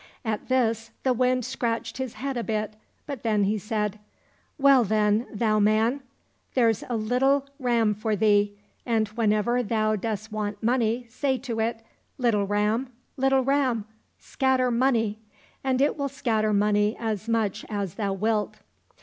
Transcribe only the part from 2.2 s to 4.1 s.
a bit, but then he said,"